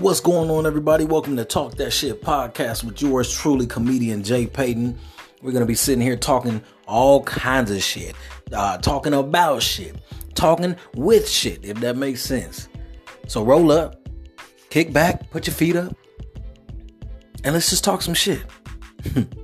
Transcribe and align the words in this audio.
What's 0.00 0.18
going 0.18 0.50
on, 0.50 0.66
everybody? 0.66 1.04
Welcome 1.04 1.36
to 1.36 1.44
Talk 1.44 1.76
That 1.76 1.92
Shit 1.92 2.20
podcast 2.20 2.82
with 2.82 3.00
yours 3.00 3.32
truly, 3.32 3.64
comedian 3.64 4.24
Jay 4.24 4.44
Payton. 4.44 4.98
We're 5.40 5.52
gonna 5.52 5.66
be 5.66 5.76
sitting 5.76 6.00
here 6.00 6.16
talking 6.16 6.60
all 6.88 7.22
kinds 7.22 7.70
of 7.70 7.80
shit, 7.80 8.16
uh, 8.52 8.78
talking 8.78 9.14
about 9.14 9.62
shit, 9.62 9.94
talking 10.34 10.74
with 10.96 11.28
shit, 11.28 11.64
if 11.64 11.78
that 11.78 11.96
makes 11.96 12.22
sense. 12.22 12.68
So 13.28 13.44
roll 13.44 13.70
up, 13.70 14.08
kick 14.68 14.92
back, 14.92 15.30
put 15.30 15.46
your 15.46 15.54
feet 15.54 15.76
up, 15.76 15.96
and 17.44 17.54
let's 17.54 17.70
just 17.70 17.84
talk 17.84 18.02
some 18.02 18.14
shit. 18.14 18.42